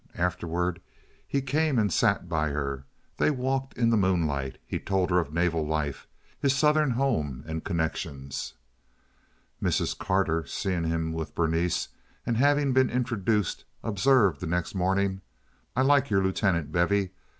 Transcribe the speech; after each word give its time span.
Afterward 0.17 0.81
he 1.27 1.43
came 1.43 1.77
and 1.77 1.93
sat 1.93 2.27
by 2.27 2.49
her; 2.49 2.85
they 3.17 3.29
walked 3.29 3.77
in 3.77 3.91
the 3.91 3.97
moonlight, 3.97 4.57
he 4.65 4.79
told 4.79 5.11
her 5.11 5.19
of 5.19 5.31
naval 5.31 5.63
life, 5.63 6.07
his 6.39 6.55
Southern 6.55 6.89
home 6.89 7.43
and 7.45 7.63
connections. 7.63 8.55
Mrs. 9.61 9.95
Carter, 9.95 10.43
seeing 10.47 10.85
him 10.85 11.13
with 11.13 11.35
Berenice, 11.35 11.89
and 12.25 12.35
having 12.37 12.73
been 12.73 12.89
introduced, 12.89 13.63
observed 13.83 14.41
the 14.41 14.47
next 14.47 14.73
morning, 14.73 15.21
"I 15.75 15.83
like 15.83 16.09
your 16.09 16.23
Lieutenant, 16.23 16.71
Bevy. 16.71 17.11